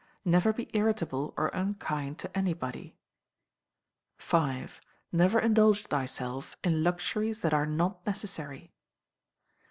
[0.25, 2.97] Never be irritable or unkind to anybody.
[4.17, 4.67] v.
[5.11, 8.71] Never indulge thyself in luxuries that are not necessary.